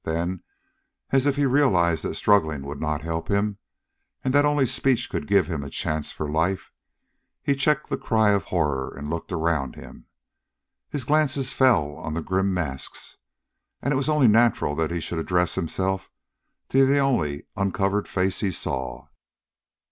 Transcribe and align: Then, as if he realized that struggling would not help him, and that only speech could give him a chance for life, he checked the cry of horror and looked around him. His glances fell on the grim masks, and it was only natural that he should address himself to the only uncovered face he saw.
Then, 0.03 0.41
as 1.11 1.27
if 1.27 1.35
he 1.35 1.45
realized 1.45 2.03
that 2.03 2.15
struggling 2.15 2.63
would 2.63 2.81
not 2.81 3.03
help 3.03 3.27
him, 3.27 3.59
and 4.23 4.33
that 4.33 4.45
only 4.45 4.65
speech 4.65 5.11
could 5.11 5.27
give 5.27 5.45
him 5.45 5.63
a 5.63 5.69
chance 5.69 6.11
for 6.11 6.27
life, 6.27 6.71
he 7.43 7.53
checked 7.53 7.87
the 7.91 7.99
cry 7.99 8.31
of 8.31 8.45
horror 8.45 8.91
and 8.97 9.11
looked 9.11 9.31
around 9.31 9.75
him. 9.75 10.07
His 10.89 11.03
glances 11.03 11.53
fell 11.53 11.95
on 11.97 12.15
the 12.15 12.23
grim 12.23 12.51
masks, 12.51 13.17
and 13.79 13.93
it 13.93 13.97
was 13.97 14.09
only 14.09 14.27
natural 14.27 14.75
that 14.75 14.89
he 14.89 14.99
should 14.99 15.19
address 15.19 15.53
himself 15.53 16.09
to 16.69 16.83
the 16.83 16.97
only 16.97 17.45
uncovered 17.55 18.07
face 18.07 18.39
he 18.39 18.49
saw. 18.49 19.05